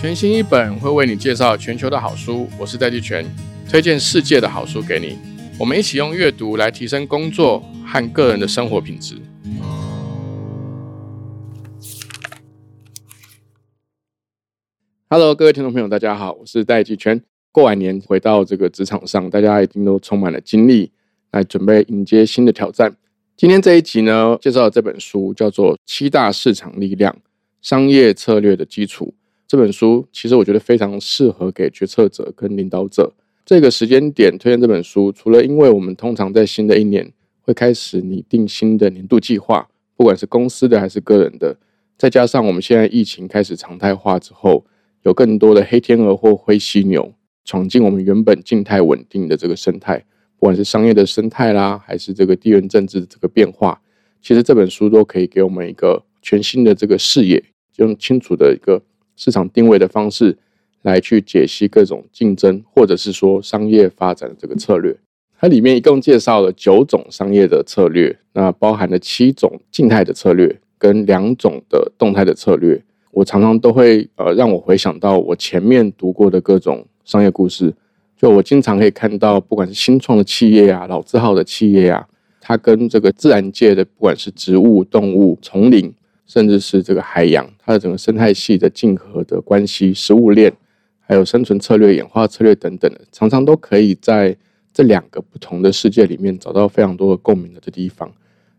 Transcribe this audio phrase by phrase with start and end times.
[0.00, 3.22] 全新一本会为你介绍全球的好书，我是戴季全，
[3.68, 5.18] 推荐世界的好书给你。
[5.58, 9.16] 我们一起用阅读来提升工作和个人的生活品质。
[15.10, 17.20] Hello，各位听众朋友，大家好，我是戴季全。
[17.52, 20.90] 过完年回到这个职场上，大家一定都充满了精力，
[21.32, 22.96] 来准备迎接新的挑战。
[23.36, 27.14] 今天这一集呢，介绍的这本书叫做《七大市场力量：
[27.60, 29.12] 商业策略的基础》。
[29.50, 33.12] 这本书其实我觉得非常适合给决策者跟领导者。
[33.44, 41.58] 这个时间点推荐这本书，除了因为我们通常在新的一年会开始拟定新的年度计划，不管是公司的还是个人的，
[41.98, 44.64] 再加上我们现在疫情开始常态化之后，
[45.02, 47.12] 有更多的黑天鹅或灰犀牛
[47.44, 49.98] 闯进我们原本静态稳定的这个生态，
[50.38, 53.82] 不管是商业的生态啦，还是这个地缘政治的这个变化，
[54.22, 57.42] 其实这本书都可以给我们一个全新的这个视野，
[57.78, 58.80] 用清楚的一个。
[59.20, 60.34] 市场定位的方式
[60.80, 64.96] 来去解析各种竞争，或者是说商业发展的这个策略。
[65.38, 72.82] 它里面一共介绍了九种商业的策略，那包含了七种静态的策略跟两种的动态的策略。
[73.10, 77.74] 我常常都会呃让我回想到我前面读过的各种商业故事。
[78.16, 82.08] 就我经常可以看到，不管是新创的企业啊、老字号的企业啊，
[82.40, 85.92] 它跟这个自然界的，不管是植物、动物、丛林。
[86.26, 90.52] 甚至是这个海洋，它的整个生态系的竞合的关系、食物链，
[90.98, 94.36] 还有生存策略、演化策略等等的，常常都可以在
[94.74, 98.12] 这两个不同的世界里面找到非常多的共鸣的地方。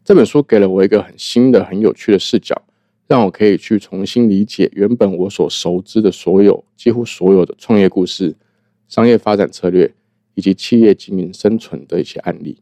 [0.06, 2.56] 这本书给了我一个很新的、很有趣的视角，
[3.06, 8.34] 让我可以去重新理解原本我所熟知的所有、几乎所有的创业故事、
[8.88, 9.94] 商业发展策略
[10.36, 12.58] 以及企业经营生存的一些案例。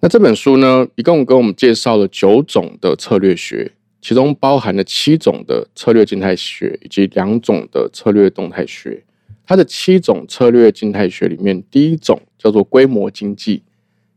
[0.00, 3.72] 那这本书呢，一共给我们介绍了九种的策略学。
[4.04, 9.02] 其中包含了七种的策略静态学以及两种的策略动态学。
[9.46, 13.62] 它的七种策略静态学里面，第一种叫做规模经济，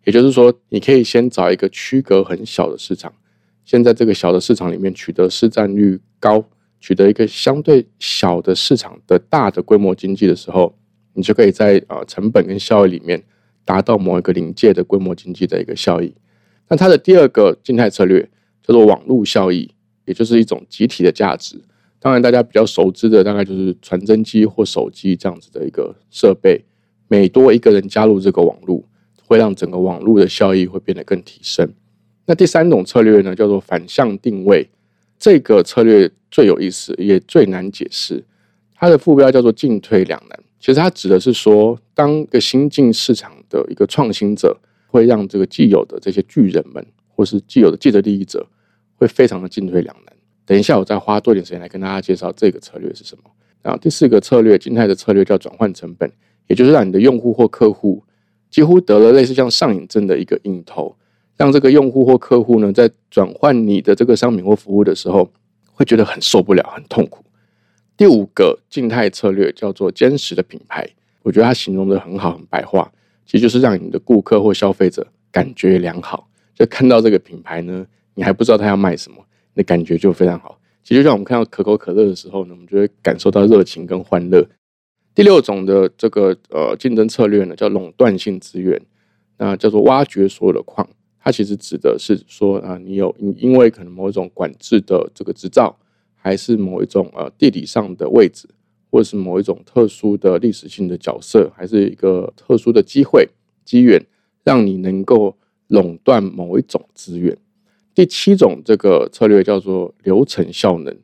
[0.03, 3.14] 也就是说，你可以先找一个区隔很小的市场，
[3.64, 6.44] 先在这个小的市场里面取得市占率高，
[6.81, 10.75] 取得一个相对小的市场的大的规模经济的时候，
[11.14, 13.24] 你就可以在啊成本跟效益里面
[13.64, 16.14] 达到某一个临界的规模经济的一个效益。
[16.68, 18.30] 那它的第二个静态策略
[18.62, 19.72] 叫做网络效益。
[20.07, 21.62] 也就是一种集体的价值，
[22.00, 26.63] 当然大家比较熟知的大概就是传真机或手机这样子的一个设备，
[27.07, 28.84] 每多一个人加入这个网络，
[29.25, 31.69] 会让整个网络的效益会变得更提升。
[32.25, 34.69] 那第三种策略呢，叫做反向定位，
[35.19, 38.24] 这个策略最有意思，也最难解释。
[38.74, 44.57] 它的副标叫做进退两难，其实它指的是说，当一个新进市场的一个创新者，
[44.88, 48.45] 会让这个既有的这些巨人们，或是既有的既得利益者。
[48.97, 50.13] 会非常的进退两难。
[50.46, 53.24] 等一下，我再花多点时间来跟大家介绍这个策略是什么。
[53.62, 56.09] 然后第四个策略，静态的策略叫转换成本，
[56.47, 58.03] 也就是让你的用户或客户
[58.50, 60.96] 几乎得了类似像上瘾症的一个瘾头，
[61.36, 65.30] 让这个用户或客户呢，在转换你的这个商品或服务的时候，
[65.74, 67.25] 会觉得很受不了、很痛苦。
[67.97, 70.88] 第五个静态策略叫做坚实的品牌，
[71.24, 72.90] 我觉得它形容的很好、很白话，
[73.25, 77.86] 其实就是让你的顾客或消费者感觉良好，就看到这个品牌呢。
[78.18, 79.24] 你还不知道他要卖什么，
[79.54, 80.60] 那感觉就非常好。
[80.84, 84.44] 其实，就像我们看到可口可乐的时候呢，我们就会感受到热情跟欢乐。
[85.14, 88.82] 第六种的这个呃竞争策略呢，叫垄断性资源，
[89.38, 90.88] 那叫做挖掘所有的矿。
[91.20, 95.78] 它其实指的是说啊，你有因因为可能某一种管制的这个执照，
[96.16, 98.48] 还是某一种呃地理上的位置，
[98.90, 103.30] 或者是某一种特殊的历史性的角色，还是一个特殊的机会
[103.64, 104.02] 机缘，
[104.44, 105.36] 让你能够
[105.68, 107.38] 垄断某一种资源。
[107.97, 110.96] 第七种这个策略叫做流程效能，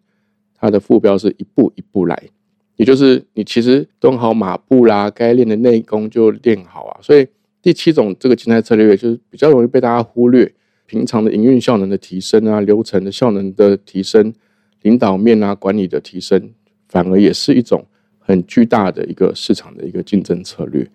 [0.53, 2.29] 它的副标是一步一步来，
[2.75, 6.99] 也就是你其实蹲好马步啦，该练的内功就练好啊。
[7.01, 7.27] 所以
[7.63, 10.53] 第七种这个静态策略就是比较容易被大家忽略，
[10.85, 14.31] 平常的营运效能的提升啊，流程的效能的提升，
[14.83, 16.51] 领导面啊管理的提升，
[16.88, 17.88] 反而也是一种
[18.19, 20.88] 很巨大的一个市场的一个竞争策略。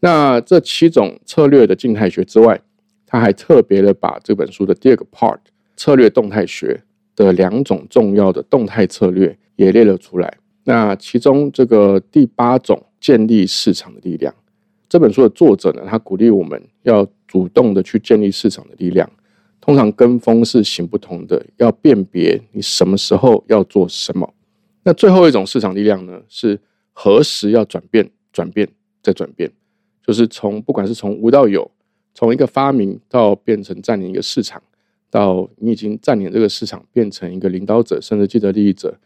[0.00, 2.58] 那这七种策略的静态学之外，
[3.14, 5.38] 他还特别的把这本书的第二个 part
[5.76, 6.82] 策略动态学
[7.14, 10.36] 的两种重要的动态策略也列了出来。
[10.64, 14.34] 那其中这个第八种建立市场的力量，
[14.88, 19.08] 这本书的作者呢，他鼓励我们要主动的去建立市场的力量。
[19.60, 24.28] 通常跟风是行不通的，要辨别你什么时候要做什么。
[24.82, 26.58] 那最后一种市场力量呢，是
[26.92, 28.68] 何时要转变、转变
[29.04, 29.48] 再转变，
[30.04, 31.70] 就是从不管是从无到有。
[32.14, 34.62] 从一个发明到变成占领一个市场，
[35.10, 38.96] 到你已经占领这个市场，变成一个领导者甚至既得利益者，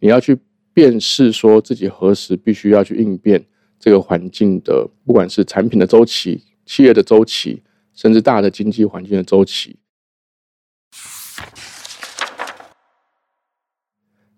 [0.00, 0.38] 你要去
[0.74, 3.42] 辨识说自己何时必须要去应变
[3.80, 7.62] 这个环境的，不管是产品的周期、企业的周期，
[7.94, 9.76] 甚至大的经济环境的周期。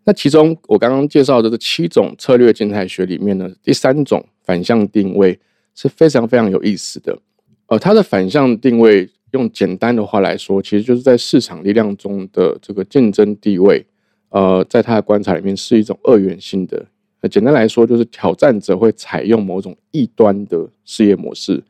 [0.04, 5.38] 那其中我刚刚介绍的这七种策略静态学里面呢，第三种反向定位
[5.74, 7.18] 是非常非常有意思的。
[7.70, 13.86] 呃，它的反向定位用简单的话来说，其实就是在市场力量中的这个竞争地位。
[14.30, 16.84] 呃，在他的观察里面是一种二元性的。
[17.20, 21.62] 那简单来说，就是挑战者会采用某种异端的事业模式，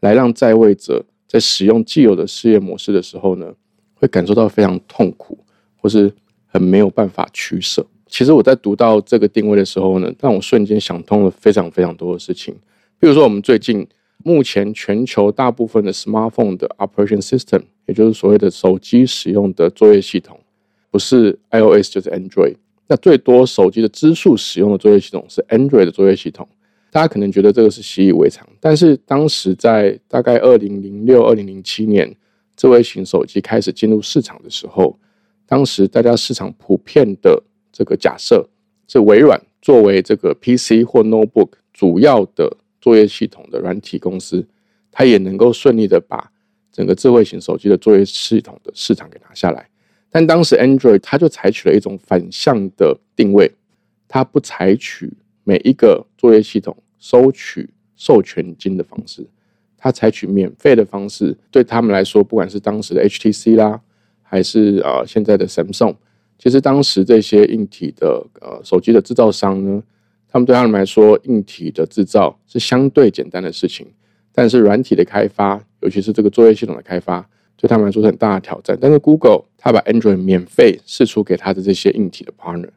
[0.00, 3.52] 来让在位者在使用既有的事业模式的时候呢，
[3.94, 5.38] 会感受到非常痛苦，
[5.76, 6.12] 或是
[6.46, 7.84] 很没有办法取舍。
[8.06, 12.54] 其实我在读到这个定位的时候呢，让我瞬间想通了非常非常多的事情。
[12.98, 13.86] 比如说，我们最近
[14.22, 20.38] 目前全球大部分的 smartphone 的 operation system，也就是所谓的手机使用的作业系统。
[20.90, 22.56] 不是 iOS 就是 Android，
[22.88, 26.48] 那最多手机的支数使用的作业系统是 Android 的作业系统。
[26.90, 32.12] 大家可能觉得这个是习以为常，但是当时在大概二零零六、二零零七年，
[32.56, 34.98] 智慧型手机开始进入市场的时候，
[35.46, 37.40] 当时大家市场普遍的
[37.72, 38.44] 这个假设
[38.88, 44.46] 是微软作为这个 PC 或 Notebook 主要的作业系统的软体公司，
[44.90, 46.30] 它也能够顺利的把
[46.72, 49.68] 整个智慧型手机的作业系统的市场给拿下来。
[50.10, 53.52] 但当时 Android 它就采取了一种反向的定位，
[54.08, 55.12] 它不采取
[55.44, 59.24] 每一个作业系统收取授权金的方式，
[59.76, 61.36] 它采取免费的方式。
[61.50, 63.80] 对他们来说，不管是当时的 HTC 啦，
[64.22, 65.94] 还是啊现在的 Samsung，
[66.38, 69.82] 其实当时这些硬体的呃手机的制造商呢，
[70.30, 73.86] 他们对他们来说，硬体的制造是相对简单的事情，
[74.32, 77.28] 但是软体的开发，尤其是这个作业系统的开发。
[77.56, 82.70] 对他们来说是很大的挑战，但是 Google 它把 Android 免费释出给它的这些硬体的 partner。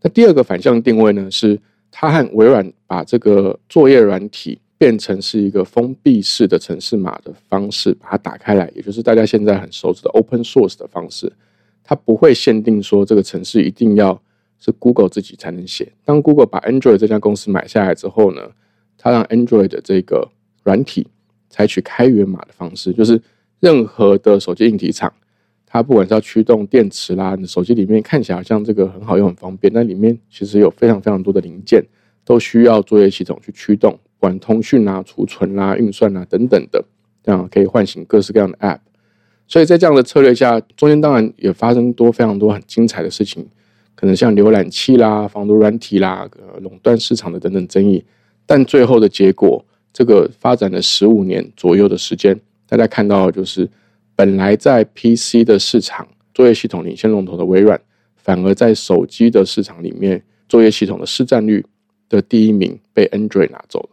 [0.00, 1.60] 那第二个反向定位呢，是
[1.90, 11.30] 它和微软把这个作业软体变成是一个封闭式的城市码的方式，把它打开来，也就是大家现在很熟知的 Open Source 的方式。
[11.84, 14.18] 它不会限定说这个城市一定要
[14.60, 15.92] 是 Google 自己才能写。
[16.04, 18.42] 当 Google 把 Android 这家公司买下来之后呢，
[18.96, 20.30] 它让 Android 的这个
[20.62, 21.08] 软体
[21.48, 23.20] 采取开源码的方式，就是。
[23.62, 25.12] 任何的手机硬体厂，
[25.66, 31.84] 它不管是要驱动电池啦，你手机里面看起来好像这个很好用、很方便，但里面其实有非常非常多的零件，
[32.24, 36.82] 都需要作业系统去驱动，管通讯啊、储存啦、运算啊等等的，
[37.22, 38.78] 这样可以唤醒各式各样的 App。
[39.46, 43.46] 所以在这样的策略下，中间当然也发生多非常多很精彩的事情，
[44.00, 46.26] 可能像浏览器啦、防毒软体啦、
[46.62, 48.02] 垄断市场的等等争议，
[48.46, 49.62] 但最后的结果，
[49.92, 52.40] 这个发展了十五年左右的时间。
[52.66, 53.68] 大家看到，就是
[54.16, 57.78] 本来在 PC 的市场作业系统领先龙头的微软，
[58.16, 61.62] 反而在手机的市场里面作业系统的市占率
[62.08, 63.90] 的第一名被 Android 拿走了。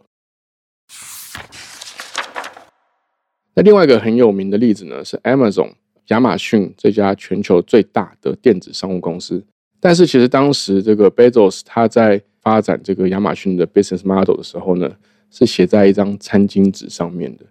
[3.52, 5.72] 那另外一个很有名的例子呢，是 Amazon
[6.06, 9.44] 亚马逊这家全球最大的电子商务公司。
[9.80, 14.90] 但是其实当时这个 Bezos 他在发展这个亚马逊的 business model 的时候呢，
[15.30, 17.44] 是写在一张餐巾纸上面的。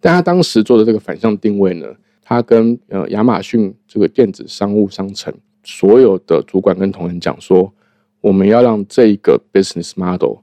[0.00, 1.86] 但他当时做的这个反向定位呢，
[2.22, 5.34] 他跟呃亚马逊这个电子商务商城
[5.64, 7.72] 所有的主管跟同仁讲说，
[8.20, 10.38] 我们要让这一个 business model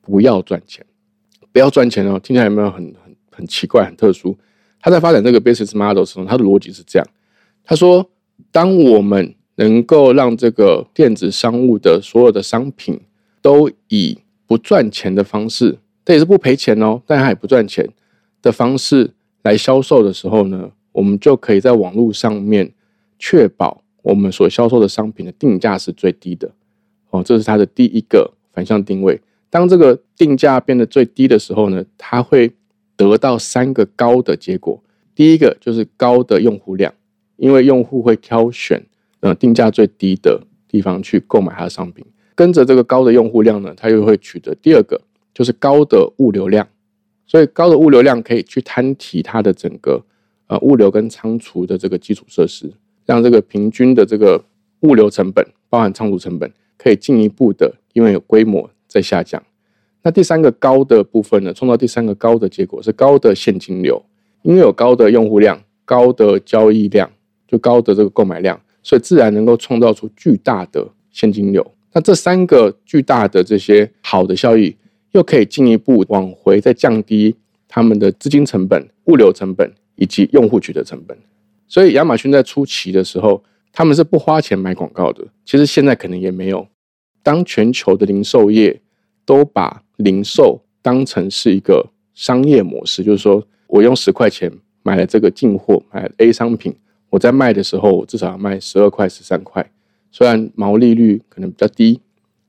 [0.00, 0.84] 不要赚钱，
[1.52, 4.36] 不要赚钱哦，听起来有没有很很很奇怪、很特殊？
[4.80, 7.06] 他在发展这个 business model 的时候，他的逻辑是这样：
[7.62, 8.10] 他说，
[8.50, 13.00] 当我们能够让这个电子商务的所有的商品
[13.40, 17.88] 都以不赚钱的方式，这也是不赔钱哦，但它也不赚钱。
[18.42, 19.10] 的方式
[19.42, 22.70] 来销售的时候呢，我们就可以在网络上面
[23.18, 26.50] 确保我们所销售的商品的定价是最低的。
[27.08, 29.18] 哦，这是它的第一个反向定位。
[29.48, 32.52] 当这个定价变得最低的时候呢，它会
[32.96, 34.82] 得到三个高的结果。
[35.14, 36.92] 第一个就是高的用户量，
[37.36, 38.84] 因为用户会挑选
[39.24, 40.38] 呃定价最低的
[40.68, 42.04] 地方去购买它的商品。
[42.34, 45.00] 跟着这个高的用户量呢，它又会取得第二个
[45.32, 46.68] 就是高的物流量。
[47.26, 50.04] 所以高的物流量可以去摊提它的整个
[50.48, 52.70] 呃物流跟仓储的这个基础设施，
[53.06, 54.44] 让这个平均的这个
[54.80, 59.42] 物流成本，包含仓储成本，可以进一步的因为有规模在下降。
[60.02, 64.04] 那第三个高的部分呢，创造第三个高的结果是高的现金流，
[64.42, 67.10] 因为有高的用户量、高的交易量，
[67.48, 71.74] 就高的这个购买量，所以自然能够创造出巨大的现金流。
[71.92, 74.76] 那这三个巨大的这些好的效益。
[75.14, 77.36] 又可以进一步往回再降低
[77.68, 81.16] 他们的资金成本、物流成本以及用户取得成本。
[81.68, 83.40] 所以亚马逊在初期的时候，
[83.72, 85.24] 他们是不花钱买广告的。
[85.44, 86.66] 其实现在可能也没有，
[87.22, 88.80] 当全球的零售业
[89.24, 94.50] 都把零售当成是一个商业模式，就是说我用十块钱
[94.82, 96.74] 买了这个进货，买了 A 商品，
[97.14, 99.64] 我在卖的时候，我至少要卖十二块、十三块，
[100.10, 102.00] 虽然毛利率可能比较低，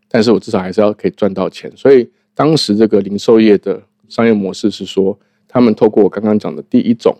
[0.09, 1.71] 但是我至少还是要可以赚到钱。
[1.75, 3.79] 所以当时这个零售业的
[4.09, 5.15] 商业模式是说，
[5.47, 7.15] 他们透过我刚刚讲的第一种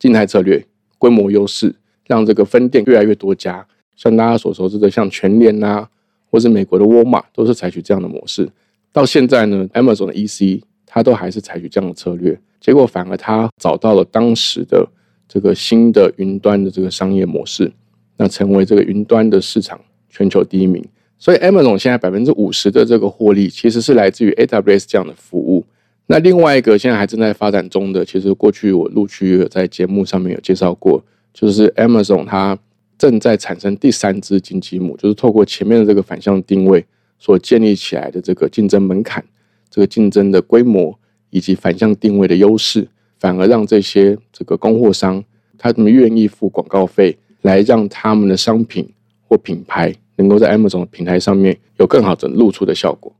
[0.00, 0.66] 静态策略，
[0.98, 1.72] 规模优势，
[2.08, 3.64] 让这个分店越来越多家。
[3.94, 5.88] 像大家所熟知的，像全联啊，
[6.28, 8.48] 或是美国的沃尔玛，都是采取这样的模式。
[8.90, 14.84] 到现在呢，Amazon 的 EC 它都还是采取这样的策略，结果反而它找到了当时的
[15.28, 17.70] 这个新的云端的这个商业模式，
[18.16, 20.84] 那成为这个云端的市场全球第一名。
[21.18, 25.64] 所以 Amazon 现在百分之五十的这个获利，其实是来自于 AWS 这样的服务。
[26.06, 32.58] 那另外一个现在还正在发展中的，其实过去我陆续有在节目上面有介绍过，就是 Amazon 它。
[32.98, 36.84] 正在产生第三只金鸡母，就是透过前面的这个反向定位
[37.16, 39.24] 所建立起来的这个竞争门槛、
[39.70, 40.98] 这个竞争的规模
[41.30, 45.24] 以及反向定位的优势，反而让这些这个供货商
[45.56, 48.92] 他们愿意付广告费，来让他们的商品
[49.26, 53.14] 或品牌能够在 Amazon 平台上面有更好的露出的效果。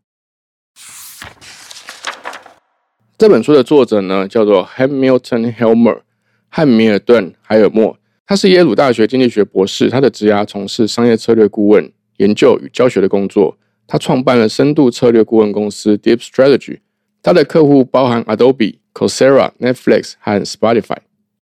[3.16, 6.02] 这本书的作者呢，叫做 Hamilton Helmer，
[6.48, 7.98] 汉密尔顿·海尔默。
[8.24, 13.56] 他是耶鲁大学经济学博士，他的职涯从事商业策略顾问、研究与教学的工作。
[13.88, 16.78] 他创办了深度策略顾问公司 Deep Strategy，
[17.28, 20.96] 他的客户包含 Adobe、Coursera、Netflix 和 Spotify。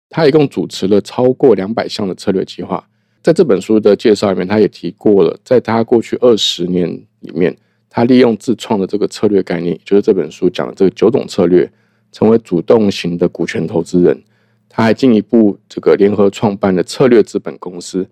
[0.10, 2.88] 他一共主持了超过两百项的策略计划。
[3.22, 6.88] 在这本书的介绍里面，他也提过了，在他过去二十年
[7.20, 7.54] 里面，
[7.90, 11.70] 他利用自创的这个策略概念，就是这本书讲的这个九种策略，
[12.14, 14.24] 成为主动型的股权投资人。
[14.70, 18.08] 他还进一步这个联合创办的策略资本公司。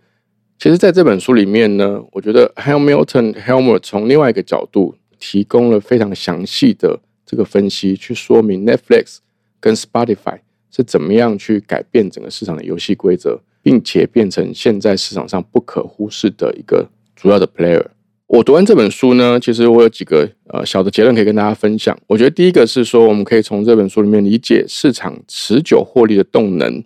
[0.59, 6.99] 其实，在这本书里面呢，我觉得 Hamilton Helmer 从另外一个角度提供了非常详细的
[7.31, 9.19] 这个分析，去说明 Netflix
[9.61, 17.85] 跟 Spotify 是怎么样去改变整个市场的游戏规则，并且变成现在市场上不可忽视的一个主要的 player。
[18.27, 21.97] 我读完这本书呢，其实我有几个呃小的结论可以跟大家分享。
[22.07, 26.83] 我觉得第一个是说，我们可以从这本书里面理解市场持久获利的动能，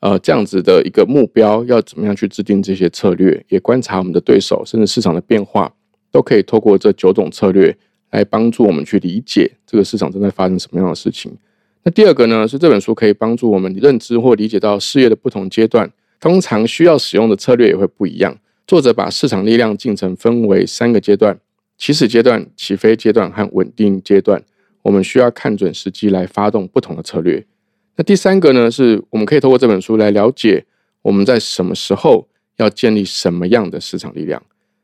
[0.00, 5.72] 呃，这样子的一个目标要怎么样去制定这些策略，也观察我们的对手，甚至市场的变化，
[6.10, 7.74] 都可以透过这九种策略
[8.10, 11.36] 来帮助我们去理解这个市场正在发生什么样的事情。
[11.82, 18.36] 那第二个呢，是这本书可以帮助我们认知或理解到事业的不同阶段，通常需要使用的策略也会不一样。
[18.66, 21.38] 作者把市场力量进程分为三个阶段：
[21.78, 24.42] 起始阶段、起飞阶段和稳定阶段。
[24.82, 27.44] 我们需要看准时机来发动不同的策略。
[27.96, 30.64] 那第三个呢，是我们可以透过这本书来了解
[31.02, 34.42] 我们在什么时候要建立什么样的市场力量。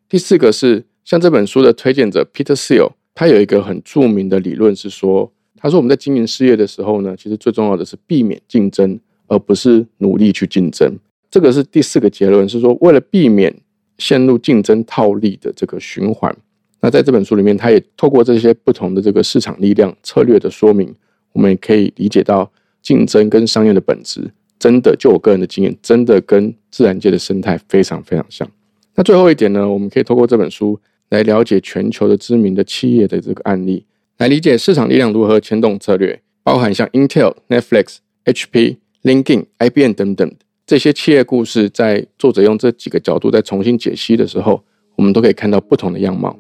[0.09, 10.97] 第四个是像这本书的推荐者 Peter Thiel，他有一个很著名的理论是说，他说我们在经营事业的时候呢，其实最重要的是避免竞争，而不是努力去竞争。
[11.31, 13.55] 这个是第四个结论，是说为了避免。
[13.99, 16.35] 陷入竞争套利的这个循环。
[16.81, 20.93] 那在这本书里面，他也透过这些不同的这个市场力量策略的说明，
[21.35, 22.51] 我们也可以理解到
[22.81, 24.29] 竞争跟商业的本质，
[24.59, 28.49] 真的就我个人的经验，真的跟自然界的生态非常非常像。
[28.97, 30.81] 那最后一点呢，我们可以透过这本书
[31.13, 33.85] 来了解全球的知名的企业的这个案例，
[34.17, 40.33] 来理解市场力量如何牵动策略，包含像 Intel、Netflix、HP、LinkedIn、IBM 等等。
[40.67, 44.63] 这些企业故事，在作者用这几个角度再重新解析的时候，
[44.97, 46.35] 我们都可以看到不同的样貌。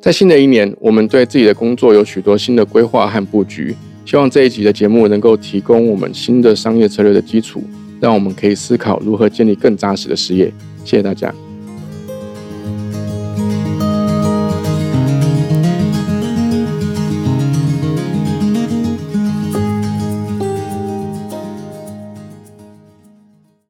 [0.00, 3.74] 在新的一年，我们对自己的工作有许多新的规划和布局。
[4.04, 7.60] 希望这一集的节目能够提供我们新的商业策略的基础，
[8.00, 10.52] 让我们可以思考如何建立更扎实的事业。
[10.84, 11.34] 谢谢大家。